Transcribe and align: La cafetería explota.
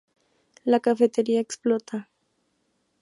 La 0.65 0.79
cafetería 0.79 1.37
explota. 1.39 2.09